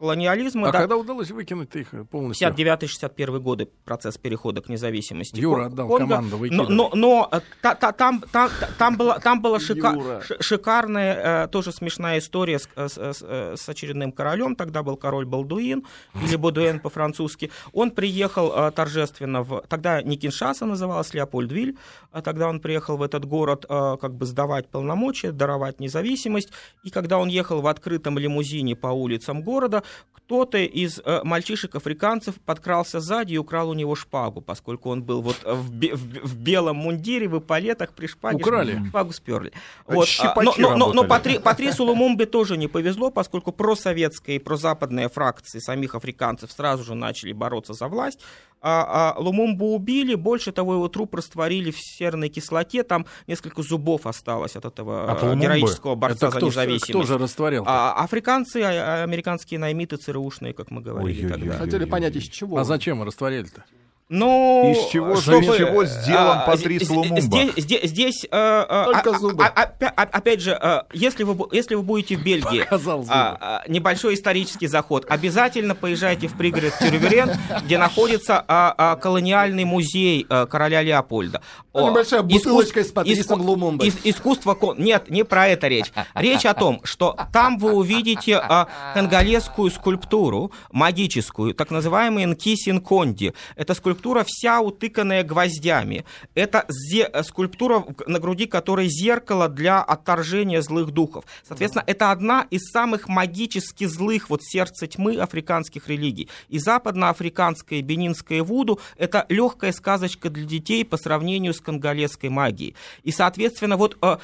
[0.00, 0.68] колониализма.
[0.68, 0.78] А да.
[0.80, 2.48] когда удалось выкинуть их полностью?
[2.48, 5.38] 59-61 годы процесс перехода к независимости.
[5.38, 6.08] Юра отдал Конго.
[6.08, 6.70] команду выкидывать.
[6.70, 12.18] Но, но, но та, та, там, там, там была, там была шика, шикарная, тоже смешная
[12.18, 14.56] история с, с, с очередным королем.
[14.56, 15.84] Тогда был король Балдуин,
[16.14, 17.50] или Бодуэн по-французски.
[17.72, 19.62] Он приехал торжественно в...
[19.68, 21.76] Тогда не Киншаса называлась, Леопольдвиль.
[22.10, 26.50] А тогда он приехал в этот город как бы сдавать полномочия, даровать независимость.
[26.84, 29.82] И когда он ехал в открытом лимузине по улицам города,
[30.30, 35.42] кто-то из э, мальчишек-африканцев подкрался сзади и украл у него шпагу, поскольку он был вот
[35.42, 38.36] в, в, в белом мундире, в эполетах, при шпаге.
[38.36, 38.80] Украли?
[38.88, 39.52] Шпагу сперли.
[39.88, 40.08] Вот.
[40.20, 45.08] А, но но, но, но Патри, Патрису Лумумбе тоже не повезло, поскольку просоветская и прозападные
[45.08, 48.20] фракции самих африканцев сразу же начали бороться за власть
[48.62, 54.06] а, а Лумумбу убили, больше того, его труп растворили в серной кислоте, там несколько зубов
[54.06, 56.90] осталось от этого от героического борца Это за кто, независимость.
[56.90, 57.64] Кто же растворил?
[57.66, 61.52] А, африканцы, а, американские наймиты, ЦРУшные, как мы говорили Ой, тогда.
[61.54, 62.58] Хотели понять, из чего.
[62.58, 63.64] А зачем растворили-то?
[64.12, 67.20] Ну, из чего, чтобы, из чего сделан а, Патрис Лумумба?
[67.20, 69.44] Здесь, здесь, здесь а, а, Только а, зубы.
[69.44, 73.62] А, а, а, опять же, а, если, вы, если вы будете в Бельгии, а, а,
[73.68, 77.30] небольшой исторический заход, обязательно поезжайте в пригород Тюрверен,
[77.62, 81.40] где находится а, а, колониальный музей а, короля Леопольда.
[81.72, 83.90] О, небольшая бутылочка с Патрисом иску, Лумумбой.
[83.90, 84.58] Ис, искусство...
[84.76, 85.92] Нет, не про это речь.
[86.16, 93.34] Речь о том, что там вы увидите а, конголезскую скульптуру, магическую, так называемый Нкисин Конди.
[93.54, 96.04] Это скульптура скульптура вся утыканная гвоздями.
[96.34, 101.24] Это зе- скульптура, на груди которой зеркало для отторжения злых духов.
[101.46, 106.28] Соответственно, это одна из самых магически злых вот сердца тьмы африканских религий.
[106.48, 112.74] И западноафриканская бенинская вуду— это легкая сказочка для детей по сравнению с конголезской магией.
[113.02, 114.16] И, соответственно, вот э,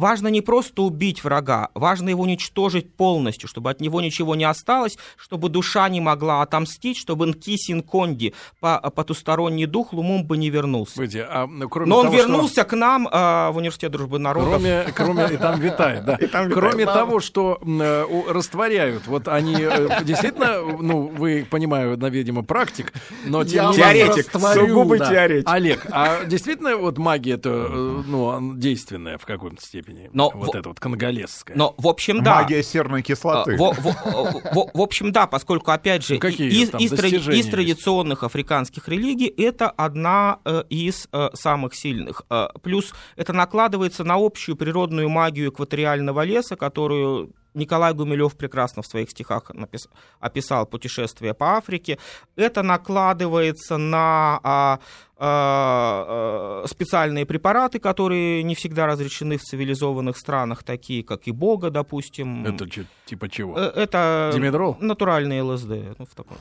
[0.00, 4.98] важно не просто убить врага, важно его уничтожить полностью, чтобы от него ничего не осталось,
[5.16, 10.96] чтобы душа не могла отомстить, чтобы Нкисин Конди, потусторонний дух, Лумумба не вернулся.
[10.96, 12.64] Пойди, а, ну, кроме Но он того, вернулся что...
[12.64, 14.50] к нам а, в Университет дружбы народов.
[14.50, 16.16] Кроме, кроме и там витает, да.
[16.32, 22.06] Там кроме витает, того, что э, растворяют, вот они э, действительно, ну, вы, понимаю, на,
[22.06, 22.92] видимо, практик,
[23.26, 25.10] но тем Теоретик, сугубый да.
[25.10, 25.48] теоретик.
[25.48, 29.89] Олег, а действительно вот магия это, э, ну, действенная в какой-то степени?
[29.90, 30.10] Степени.
[30.12, 30.56] Но вот в...
[30.56, 31.56] это вот конголезская.
[31.56, 32.42] Но, в общем, да.
[32.42, 33.56] Магия серной кислоты.
[33.56, 38.88] В, в, в, в общем, да, поскольку, опять же, ну, из, из, из традиционных африканских
[38.88, 42.22] религий это одна э, из э, самых сильных.
[42.30, 48.86] Э, плюс это накладывается на общую природную магию экваториального леса, которую Николай Гумилев прекрасно в
[48.86, 49.88] своих стихах напис...
[50.20, 51.98] описал путешествие по Африке.
[52.36, 54.78] Это накладывается на а,
[55.20, 62.46] специальные препараты, которые не всегда разрешены в цивилизованных странах, такие как и Бога, допустим.
[62.46, 62.66] Это
[63.04, 63.58] типа чего?
[63.58, 64.78] Э, это Димедрол?
[64.80, 65.98] натуральный ЛСД.
[65.98, 66.38] Ну, в таком...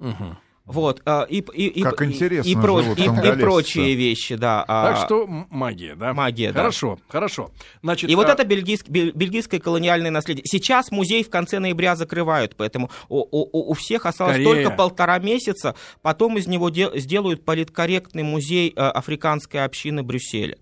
[0.00, 0.36] угу.
[0.66, 4.64] Вот, а, и, и, как и, интересно и, про, и, и прочие вещи, да.
[4.66, 6.12] А так что магия, да?
[6.12, 6.58] Магия, да.
[6.58, 7.52] Хорошо, хорошо.
[7.84, 8.16] Значит, и а...
[8.16, 10.42] вот это бельгийск, бельгийское колониальное наследие.
[10.44, 14.64] Сейчас музей в конце ноября закрывают, поэтому у, у, у всех осталось Скорее.
[14.64, 15.76] только полтора месяца.
[16.02, 20.58] Потом из него де, сделают политкорректный музей э, африканской общины Брюсселя.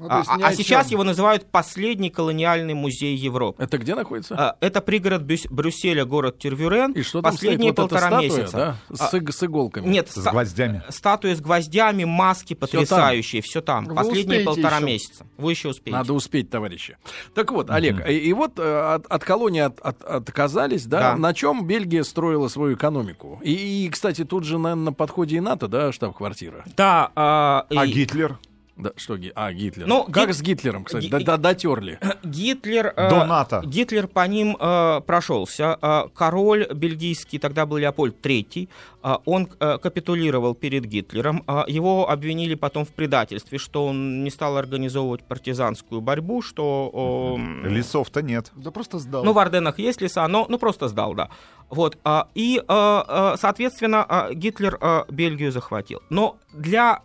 [0.00, 3.62] Ну, а, а сейчас его называют последний колониальный музей Европы.
[3.62, 4.34] Это где находится?
[4.34, 6.92] А, это пригород Брюс, Брюсселя, город Тюрвюрен.
[6.92, 7.76] И что там Последние стоит?
[7.76, 8.56] полтора вот статуя, месяца.
[8.88, 8.96] Да?
[8.96, 9.86] С, а, с иголками.
[9.86, 10.82] Нет, с гвоздями.
[10.88, 13.84] Статуи с гвоздями, маски потрясающие, все там.
[13.84, 13.96] Все там.
[13.96, 14.86] Вы Последние полтора еще.
[14.86, 15.26] месяца.
[15.36, 15.98] Вы еще успеете.
[15.98, 16.96] Надо успеть, товарищи.
[17.34, 18.12] Так вот, Олег, mm-hmm.
[18.12, 21.12] и, и вот э, от, от колонии от, от, отказались, да?
[21.12, 21.16] да?
[21.16, 23.38] На чем Бельгия строила свою экономику?
[23.42, 26.64] И, и, кстати, тут же, наверное, на подходе и НАТО, да, штаб-квартира?
[26.76, 27.10] Да.
[27.14, 27.92] А, а и...
[27.92, 28.38] Гитлер?
[28.82, 29.86] Да, что, а, Гитлер.
[29.86, 30.36] Ну, как Гит...
[30.36, 31.24] с Гитлером, кстати, Ги...
[31.24, 31.98] да, дотерли.
[32.24, 32.92] Гитлер...
[32.96, 33.62] Э, До НАТО.
[33.64, 35.78] Гитлер по ним э, прошелся.
[35.80, 38.68] Э, король бельгийский, тогда был Леопольд III,
[39.02, 41.44] э, он капитулировал перед Гитлером.
[41.66, 47.38] Его обвинили потом в предательстве, что он не стал организовывать партизанскую борьбу, что...
[47.64, 48.50] Э, Лесов-то нет.
[48.56, 49.24] Да просто сдал.
[49.24, 51.28] Ну, в Орденах есть леса, но ну, просто сдал, да.
[51.68, 51.98] Вот,
[52.34, 56.02] и, соответственно, Гитлер Бельгию захватил.
[56.10, 57.00] Но для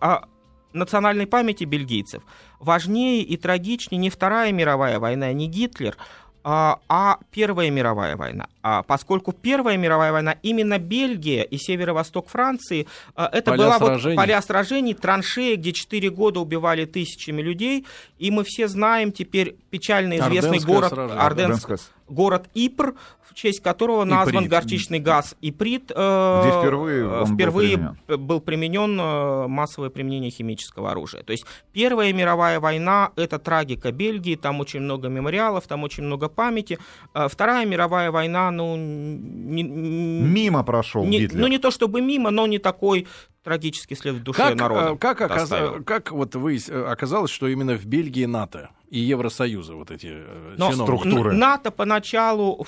[0.75, 2.23] национальной памяти бельгийцев
[2.59, 5.97] важнее и трагичнее не Вторая мировая война, не Гитлер,
[6.43, 8.47] а, а Первая мировая война.
[8.67, 14.15] А поскольку Первая мировая война, именно Бельгия и северо-восток Франции, а, это поля была сражений.
[14.15, 17.85] вот поля сражений, траншеи, где 4 года убивали тысячами людей,
[18.17, 24.03] и мы все знаем теперь печально известный Орденское город Орденск, город Ипр, в честь которого
[24.03, 30.31] назван горчичный газ Иприт, э, где впервые, впервые был применен, был применен э, массовое применение
[30.31, 31.23] химического оружия.
[31.23, 36.29] То есть Первая мировая война— это трагика Бельгии, там очень много мемориалов, там очень много
[36.29, 36.79] памяти.
[37.13, 38.75] Э, Вторая мировая война, ну...
[38.77, 41.41] Не, мимо прошел не, Гитлер.
[41.41, 43.07] Ну не то чтобы мимо, но не такой
[43.43, 44.95] трагический след в душе как, народа.
[44.95, 45.53] Как, оказ...
[45.85, 50.17] как вот вы оказалось, что именно в Бельгии НАТО и Евросоюза вот эти
[50.57, 51.33] Но структуры?
[51.33, 52.65] НАТО поначалу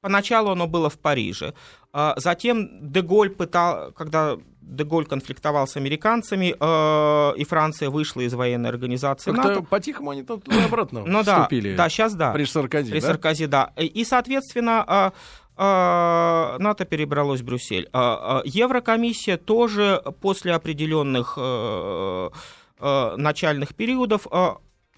[0.00, 1.54] Поначалу оно было в Париже.
[1.92, 4.36] А затем Деголь пытал, когда
[4.68, 9.62] Деголь конфликтовал с американцами, э, и Франция вышла из военной организации Как-то НАТО.
[9.62, 11.70] по-тихому они тут обратно ну, вступили.
[11.70, 12.32] Да, да, сейчас да.
[12.32, 13.06] При Саркози, При да?
[13.06, 13.72] Саркози, да.
[13.76, 15.10] И, соответственно, э,
[15.56, 17.88] э, НАТО перебралось в Брюссель.
[18.44, 21.38] Еврокомиссия тоже после определенных
[22.80, 24.28] начальных периодов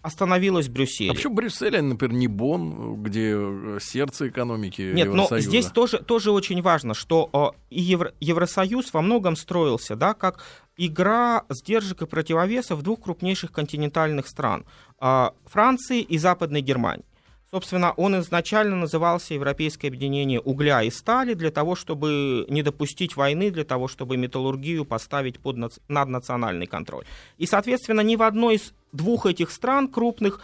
[0.02, 1.10] остановилась в Брюсселе.
[1.10, 5.98] А почему Брюссель, а, например, не Бонн, где э, сердце экономики Нет, но здесь тоже,
[5.98, 10.42] тоже очень важно, что и Евро, Евросоюз во многом строился, да, как
[10.76, 14.64] игра сдержек и противовесов двух крупнейших континентальных стран
[14.98, 17.04] а, Франции и Западной Германии.
[17.52, 23.50] Собственно, он изначально назывался Европейское объединение угля и стали для того, чтобы не допустить войны,
[23.50, 25.56] для того, чтобы металлургию поставить под
[25.88, 27.04] наднациональный контроль.
[27.38, 30.40] И, соответственно, ни в одной из двух этих стран крупных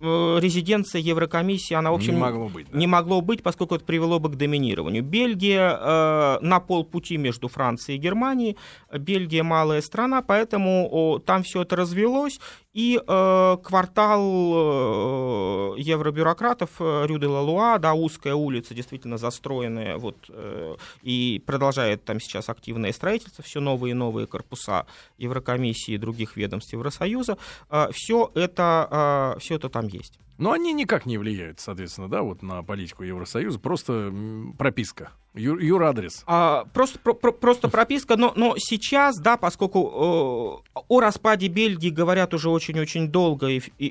[0.00, 2.78] э, резиденция Еврокомиссии, она, в общем, не могло быть, да?
[2.78, 5.02] не могло быть поскольку это привело бы к доминированию.
[5.02, 8.58] Бельгия э, на полпути между Францией и Германией.
[8.92, 12.40] Бельгия малая страна, поэтому о, там все это развелось,
[12.76, 20.16] и э, квартал э, евробюрократов э, Рю де Лалуа, да, узкая улица, действительно застроенная, вот,
[20.28, 24.86] э, и продолжает там сейчас активное строительство, все новые и новые корпуса
[25.16, 27.38] Еврокомиссии и других ведомств Евросоюза,
[27.70, 30.18] э, все это, э, все это там есть.
[30.38, 34.12] Но они никак не влияют, соответственно, да, вот на политику Евросоюза, просто
[34.58, 35.12] прописка.
[35.36, 36.24] Юрадрес.
[36.26, 42.32] А, просто, про, просто прописка, но, но сейчас, да, поскольку э, о распаде Бельгии говорят
[42.32, 43.86] уже очень-очень долго и, и,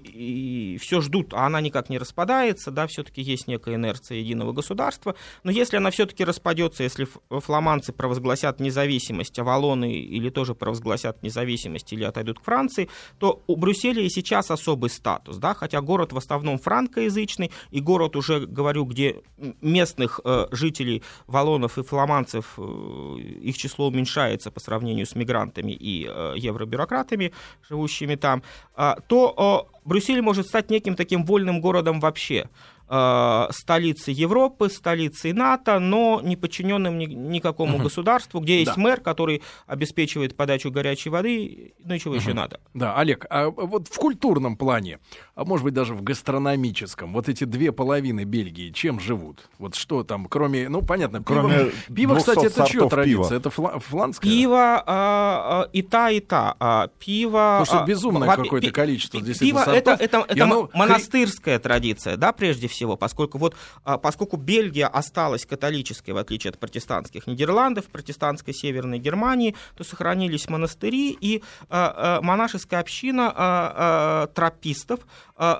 [0.73, 5.15] и все ждут, а она никак не распадается, да, все-таки есть некая инерция единого государства,
[5.43, 11.93] но если она все-таки распадется, если фламандцы провозгласят независимость, а валоны или тоже провозгласят независимость
[11.93, 16.17] или отойдут к Франции, то у Брюсселя и сейчас особый статус, да, хотя город в
[16.35, 19.21] основном франкоязычный, и город уже, говорю, где
[19.61, 26.07] местных э, жителей валонов и фламандцев, э, их число уменьшается по сравнению с мигрантами и
[26.07, 27.33] э, евробюрократами,
[27.67, 28.43] живущими там,
[28.75, 32.49] а, то Брюссель может стать неким таким вольным городом вообще.
[32.87, 37.85] Э, столицы Европы, столицы НАТО, но не подчиненным ни, никакому угу.
[37.85, 38.81] государству, где есть да.
[38.81, 42.21] мэр, который обеспечивает подачу горячей воды, ну и чего угу.
[42.21, 42.59] еще надо.
[42.75, 44.99] Да, Олег, а вот в культурном плане,
[45.33, 49.49] а может быть даже в гастрономическом, вот эти две половины Бельгии чем живут?
[49.57, 53.29] Вот что там, кроме, ну понятно, кроме пиво, пиво кстати, это чья традиция?
[53.29, 53.35] Пива.
[53.35, 54.31] Это фла- фланское?
[54.31, 56.55] Пиво а, а, и та, и та.
[56.59, 57.61] А, пиво...
[57.61, 62.15] Потому что а, безумное а, какое-то количество здесь Пиво это, это, это, это монастырская традиция,
[62.15, 67.27] да, прежде всего всего, поскольку вот, а, поскольку Бельгия осталась католической, в отличие от протестантских
[67.27, 74.99] Нидерландов, протестантской Северной Германии, то сохранились монастыри, и а, а, монашеская община тропистов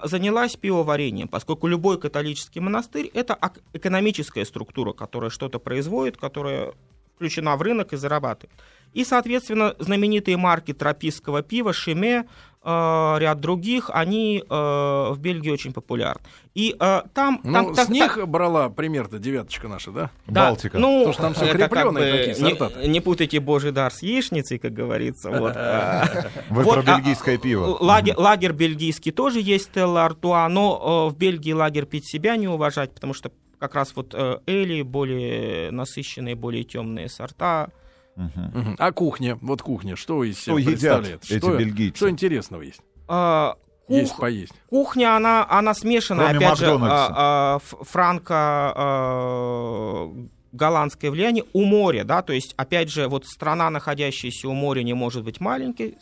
[0.04, 3.38] занялась пивоварением, поскольку любой католический монастырь— это
[3.74, 6.74] экономическая структура, которая что-то производит, которая
[7.16, 8.52] включена в рынок и зарабатывает.
[8.94, 12.28] И, соответственно, знаменитые марки тропистского пива Шиме,
[12.66, 16.22] ряд других, они э, в Бельгии очень популярны.
[16.56, 17.40] И э, там...
[17.44, 18.28] Ну, там с так, них так...
[18.28, 20.10] брала пример-то девяточка наша, да?
[20.26, 20.80] да Балтика.
[20.80, 22.82] Ну, Потому что там все крепленые как бы, такие сорта.
[22.82, 25.30] Не, не путайте божий дар с яичницей, как говорится.
[25.30, 25.56] Вот.
[26.50, 27.78] Вы про а, бельгийское пиво.
[27.80, 33.14] Лагерь бельгийский тоже есть, Стелла Артуа, но в Бельгии лагерь пить себя не уважать, потому
[33.14, 34.16] что как раз вот
[34.48, 37.70] Эли, более насыщенные, более темные сорта,
[38.16, 38.76] Угу.
[38.78, 41.24] А кухня, вот кухня, что из себя что представляет?
[41.24, 41.98] Едят эти что, бельгийцы?
[41.98, 42.82] Что интересного есть?
[43.08, 43.56] А,
[43.88, 43.98] кух...
[43.98, 44.54] Есть поесть.
[44.70, 47.08] Кухня, она, она смешанная, Кроме опять Макдональдса.
[47.08, 48.74] же, а, а, франко...
[48.76, 50.14] А,
[50.56, 54.94] голландское влияние у моря, да, то есть, опять же, вот страна, находящаяся у моря, не
[54.94, 55.98] может быть маленькой,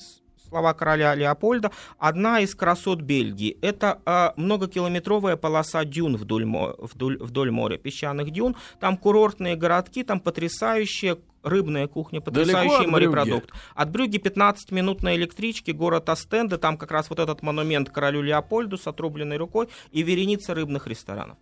[0.53, 3.57] слова короля Леопольда, одна из красот Бельгии.
[3.61, 8.55] Это э, многокилометровая полоса дюн вдоль, вдоль, вдоль моря, песчаных дюн.
[8.79, 13.49] Там курортные городки, там потрясающая рыбная кухня, потрясающий морепродукт.
[13.73, 18.21] От Брюги 15 минут на электричке, город Астенде, там как раз вот этот монумент королю
[18.21, 21.37] Леопольду с отрубленной рукой и вереница рыбных ресторанов.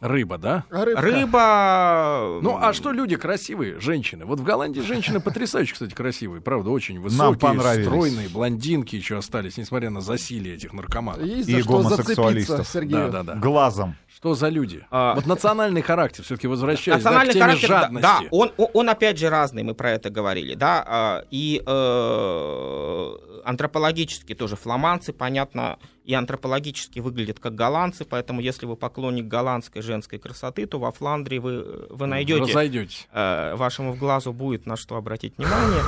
[0.00, 0.64] Рыба, да?
[0.70, 1.00] Рыбка.
[1.00, 2.40] Рыба.
[2.42, 4.24] Ну, а что люди красивые, женщины?
[4.24, 9.90] Вот в Голландии женщины потрясающие, кстати, красивые, правда, очень высокие, стройные, блондинки еще остались, несмотря
[9.90, 11.24] на засилие этих наркоманов.
[11.24, 12.70] Есть и гомосексуалистов.
[12.72, 13.34] Да, да, да.
[13.36, 13.96] Глазом.
[14.14, 14.86] Что за люди?
[14.90, 15.14] А...
[15.14, 18.02] Вот национальный характер все-таки возвращается да, к теме характер, жадности.
[18.02, 23.12] Да, он, он опять же разный, мы про это говорили, да, а, и э,
[23.44, 30.18] антропологически тоже фламандцы, понятно, и антропологически выглядят как голландцы, поэтому если вы поклонник голландской женской
[30.18, 32.42] красоты, то во Фландрии вы, вы найдете...
[32.42, 33.08] Разойдетесь.
[33.12, 35.82] Э, вашему в глазу будет на что обратить внимание.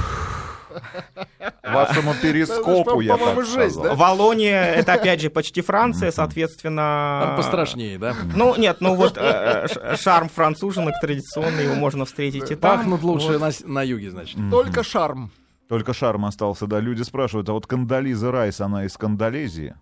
[1.63, 3.95] Вашему перископу, я так жесть, да?
[3.95, 7.21] Валония, это опять же почти Франция, соответственно...
[7.25, 8.15] Там пострашнее, да?
[8.35, 12.79] Ну, нет, ну вот э, э, шарм француженок традиционный, его можно встретить и там.
[12.79, 14.39] Пахнут лучше на юге, значит.
[14.51, 15.33] Только шарм.
[15.69, 16.81] Только шарм остался, да.
[16.81, 19.75] Люди спрашивают, а вот Кандализа Райс, она из Кандалезии?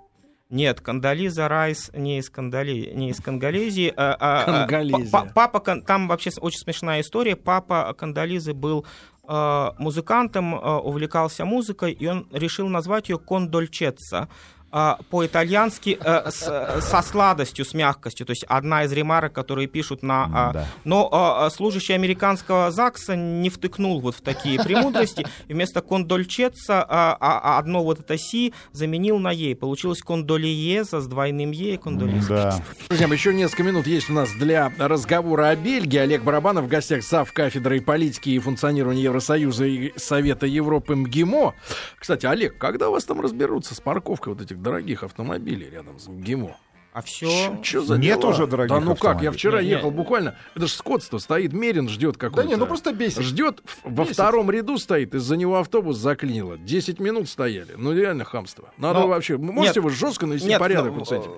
[0.48, 2.92] Нет, Кандализа Райс не из, Кандали...
[2.94, 3.92] не из Кангалезии.
[3.96, 4.66] А, а,
[5.12, 7.36] а, папа, там вообще очень смешная история.
[7.36, 8.84] Папа Кандализы был
[9.24, 14.28] а, музыкантом, а, увлекался музыкой, и он решил назвать ее Кондольчеца.
[14.74, 18.24] А, по-итальянски э, со сладостью, с мягкостью.
[18.24, 20.30] То есть одна из ремарок, которые пишут на...
[20.32, 20.66] А, да.
[20.84, 25.26] Но служащий американского ЗАГСа не втыкнул вот в такие премудрости.
[25.48, 29.54] Вместо кондольчеца одно вот это «си» заменил на «е».
[29.54, 32.28] Получилось кондолиеза с двойным «е» и кондолиеза.
[32.28, 32.64] Да.
[32.88, 35.98] Друзья, еще несколько минут есть у нас для разговора о Бельгии.
[35.98, 37.30] Олег Барабанов в гостях зав.
[37.32, 41.54] кафедрой политики и функционирования Евросоюза и Совета Европы МГИМО.
[41.98, 46.08] Кстати, Олег, когда у вас там разберутся с парковкой вот этих дорогих автомобилей рядом с
[46.08, 46.56] ГИМО.
[46.92, 47.58] А все...
[47.62, 48.30] Что за Нет дела?
[48.30, 49.96] уже дорогих Да ну как, я вчера нет, ехал нет.
[49.96, 50.36] буквально...
[50.54, 52.42] Это же скотство, стоит Мерин, ждет какой-то...
[52.42, 53.22] Да не, ну просто бесит.
[53.22, 56.58] Ждет, во втором ряду стоит, из-за него автобус заклинило.
[56.58, 57.72] Десять минут стояли.
[57.78, 58.70] Ну реально хамство.
[58.76, 59.08] Надо Но...
[59.08, 59.38] вообще...
[59.38, 60.98] Можете нет, вы жестко навести нет, порядок но...
[60.98, 61.30] вот с этим?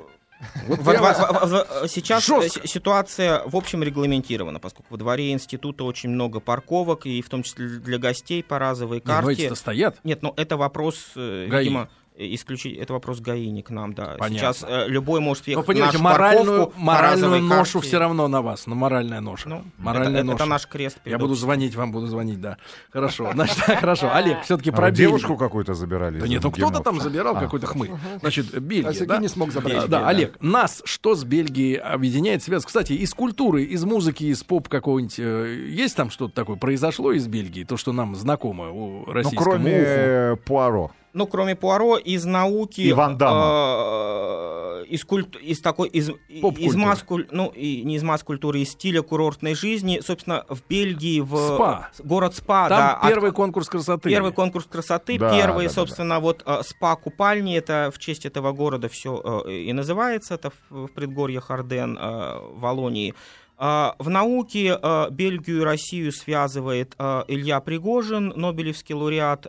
[0.67, 2.67] Вот в, в, в, сейчас Жестко.
[2.67, 7.67] ситуация в общем регламентирована, поскольку во дворе института очень много парковок, и в том числе
[7.79, 9.45] для гостей по разовой карте.
[9.45, 10.01] Нет, стоят.
[10.05, 11.65] Нет, но это вопрос, э, Гаи.
[11.65, 14.17] видимо, исключить это вопрос ГАИ не к нам, да.
[14.19, 14.39] Понятно.
[14.39, 17.89] Сейчас э, любой может въехать Вы понимаете, моральную, моральную ношу карте.
[17.89, 19.49] все равно на вас, но моральная ноша.
[19.49, 20.37] Ну, моральная это, ноша.
[20.37, 20.99] это наш крест.
[21.05, 22.59] Я буду звонить вам, буду звонить, да.
[22.91, 24.15] Хорошо, значит, хорошо.
[24.15, 26.21] Олег, все-таки про а девушку какую-то забирали.
[26.21, 27.41] Да нет, ну кто-то там забирал, а.
[27.41, 27.91] какой-то хмырь.
[28.21, 29.19] Значит, Бельгия, да?
[29.19, 29.89] не смог забрать.
[29.89, 32.65] Да, Олег, нас что с Бельгией объединяет, связь?
[32.65, 37.27] Кстати, из культуры, из музыки, из поп какого-нибудь, э, есть там что-то такое произошло из
[37.27, 42.81] Бельгии, то, что нам знакомо у российского Ну, кроме Пуаро ну, кроме Пуаро, из науки...
[42.81, 45.89] И Ван э, из, культ, из такой...
[45.89, 50.01] Из, из масс ну, и не из масс-культуры, из стиля курортной жизни.
[50.05, 51.37] Собственно, в Бельгии, в...
[51.37, 51.91] СПА.
[52.01, 53.09] Город СПА, Там да.
[53.09, 54.11] первый от, конкурс красоты.
[54.11, 56.21] Первый конкурс красоты, да, первый, да, собственно, да.
[56.21, 60.89] вот э, СПА-купальни, это в честь этого города все э, и называется, это в, в
[60.89, 63.15] предгорьях Арден, э, Волонии.
[63.57, 69.47] В науке а, Бельгию и Россию связывает а, Илья Пригожин, Нобелевский лауреат,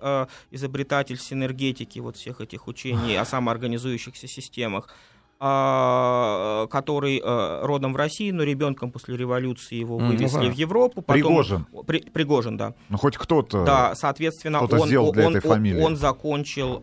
[0.52, 4.90] изобретатель синергетики вот всех этих учений о самоорганизующихся системах.
[5.38, 10.54] А, который а, родом в России, но ребенком после революции его вывезли mm, ну, в
[10.54, 11.02] Европу.
[11.02, 11.68] Потом, Пригожин.
[11.86, 12.74] При, Пригожин, да.
[12.88, 13.66] Ну хоть кто-то.
[13.66, 16.80] Да, соответственно, он, он, он, он закончил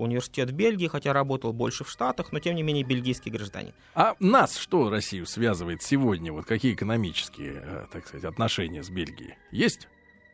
[0.00, 3.72] университет Бельгии, хотя работал больше в Штатах, но тем не менее бельгийский гражданин.
[3.94, 6.32] А нас что Россию связывает сегодня?
[6.32, 9.34] Вот какие экономические, так сказать, отношения с Бельгией?
[9.50, 9.88] Есть?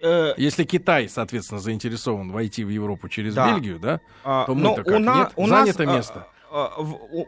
[0.05, 3.53] Э, Если Китай, соответственно, заинтересован войти в Европу через да.
[3.53, 5.01] Бельгию, да, а, то мы-то как?
[5.01, 5.33] На, Нет?
[5.37, 6.27] у Занято нас, место.
[6.57, 6.73] А,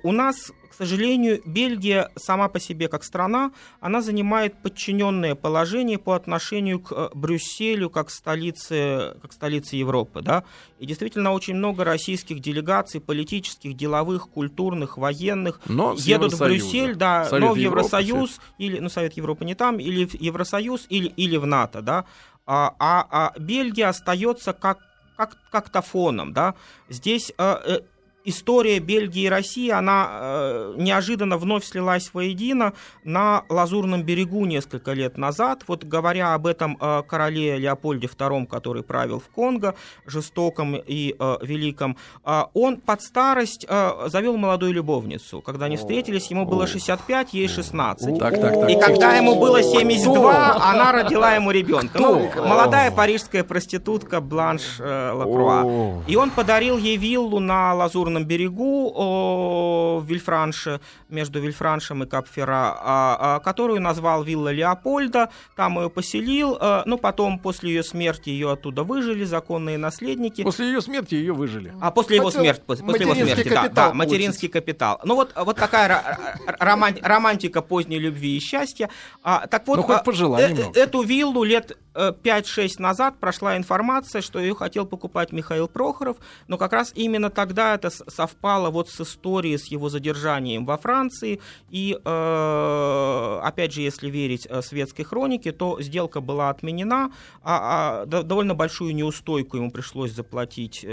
[0.04, 3.50] у, нас, к сожалению, Бельгия сама по себе как страна,
[3.80, 10.20] она занимает подчиненное положение по отношению к э, Брюсселю как столице, как столице Европы.
[10.22, 10.44] Да?
[10.78, 17.24] И действительно очень много российских делегаций, политических, деловых, культурных, военных но едут в Брюссель, да,
[17.24, 21.08] Совет но в Евросоюз, Европы, или, ну, Совет Европы не там, или в Евросоюз, или,
[21.08, 21.82] или в НАТО.
[21.82, 22.04] Да?
[22.46, 24.78] а, а, а Бельгия остается как,
[25.16, 26.32] как, как-то фоном.
[26.32, 26.54] Да?
[26.88, 27.80] Здесь э,
[28.26, 32.74] история Бельгии и России, она э, неожиданно вновь слилась воедино
[33.04, 35.62] на Лазурном берегу несколько лет назад.
[35.68, 39.74] Вот говоря об этом э, короле Леопольде II, который правил в Конго,
[40.06, 45.40] жестоком и э, великом, э, он под старость э, завел молодую любовницу.
[45.40, 48.18] Когда они встретились, ему было 65, ей 16.
[48.18, 48.70] Так, так, так.
[48.70, 51.98] И когда ему было 72, она родила ему ребенка.
[51.98, 56.02] Ну, молодая парижская проститутка Бланш э, Лакруа.
[56.08, 62.76] И он подарил ей виллу на Лазурном Лазурном берегу в Вильфранше, между Вильфраншем и Капфера,
[62.78, 68.30] а, а, которую назвал вилла Леопольда, там ее поселил, э, ну потом после ее смерти
[68.30, 70.42] ее оттуда выжили законные наследники.
[70.42, 71.72] После ее смерти ее выжили.
[71.80, 75.00] А после его смерти, после, его смерти, да, да, материнский капитал.
[75.04, 76.18] Ну вот, вот такая
[76.58, 78.88] романтика поздней любви и счастья.
[79.22, 84.54] А, так вот, ну, э, эту виллу лет 5-6 э, назад прошла информация, что ее
[84.54, 86.16] хотел покупать Михаил Прохоров,
[86.48, 91.40] но как раз именно тогда это совпало вот с историей, с его задержанием во Франции,
[91.70, 97.10] и, э, опять же, если верить э, светской хронике, то сделка была отменена,
[97.42, 100.86] а, а довольно большую неустойку ему пришлось заплатить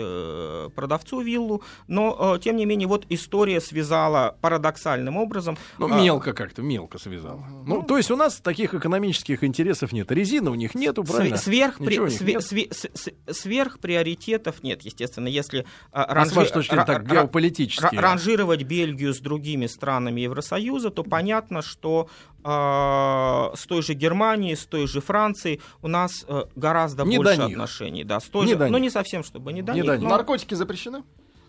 [0.75, 5.57] продавцу виллу, но, тем не менее, вот история связала парадоксальным образом.
[5.77, 7.43] Ну, мелко как-то, мелко связала.
[7.65, 11.37] Ну, то есть у нас таких экономических интересов нет, резины у них нет, нету, правильно?
[11.37, 12.43] Сверх, при, све, нет?
[12.43, 12.69] Све,
[13.31, 15.27] сверх приоритетов нет, естественно.
[15.27, 17.95] Если а, ранжи, с точки зрения, так, геополитически.
[17.95, 22.09] ранжировать Бельгию с другими странами Евросоюза, то понятно, что
[22.43, 27.41] э, с той же Германией, с той же Францией у нас э, гораздо не больше
[27.41, 28.03] отношений.
[28.03, 29.85] Да, с той не же, ну, не совсем, чтобы не до не них.
[29.85, 30.09] До но...
[30.09, 31.03] Наркотики запрещены?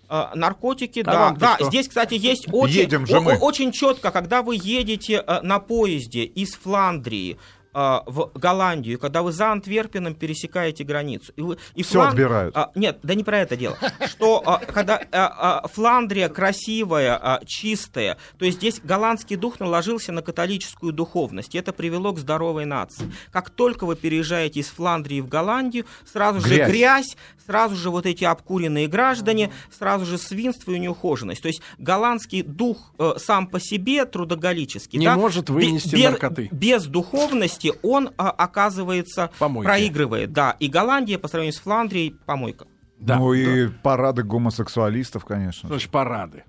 [0.08, 1.66] А, наркотики, а да, да.
[1.66, 3.36] Здесь, кстати, есть очень, Едем же мы.
[3.38, 7.38] очень четко, когда вы едете э, на поезде из Фландрии а,
[7.74, 11.32] в Голландию, когда вы за Антверпеном пересекаете границу.
[11.36, 12.08] И, вы, и Все Флан...
[12.08, 12.56] отбирают.
[12.56, 13.76] А, нет, да не про это дело.
[14.06, 20.12] Что а, когда а, а, Фландрия красивая, а, чистая, то есть здесь голландский дух наложился
[20.12, 21.54] на католическую духовность.
[21.54, 23.12] И это привело к здоровой нации.
[23.30, 26.66] Как только вы переезжаете из Фландрии в Голландию, сразу грязь.
[26.66, 27.16] же грязь,
[27.46, 31.42] сразу же вот эти обкуренные граждане, сразу же свинство и неухоженность.
[31.42, 34.98] То есть голландский дух э, сам по себе трудоголический.
[34.98, 36.48] Не да, может вынести без, наркоты.
[36.50, 39.66] Без духовности месте он, а, оказывается, Помойки.
[39.66, 40.32] проигрывает.
[40.32, 42.66] Да, и Голландия по сравнению с Фландрией помойка.
[42.98, 43.18] Да.
[43.18, 45.68] Ну и парады гомосексуалистов, конечно.
[45.68, 46.44] Слушай, парады.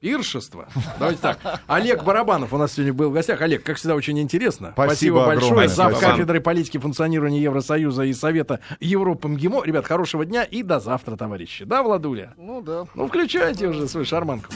[0.00, 0.68] Пиршество.
[1.00, 1.60] Давайте так.
[1.66, 3.40] Олег Барабанов у нас сегодня был в гостях.
[3.40, 4.70] Олег, как всегда, очень интересно.
[4.72, 5.68] Спасибо, Спасибо большое.
[5.68, 9.64] Зав кафедры политики функционирования Евросоюза и Совета Европы МГИМО.
[9.64, 11.64] Ребят, хорошего дня и до завтра, товарищи.
[11.64, 12.34] Да, Владуля?
[12.36, 12.84] Ну да.
[12.94, 14.52] Ну, включайте уже свою шарманку.